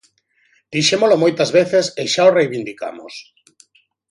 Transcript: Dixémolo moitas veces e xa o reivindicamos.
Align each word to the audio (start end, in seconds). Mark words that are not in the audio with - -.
Dixémolo 0.73 1.15
moitas 1.23 1.49
veces 1.57 1.85
e 2.01 2.03
xa 2.13 2.23
o 2.29 2.35
reivindicamos. 2.37 3.13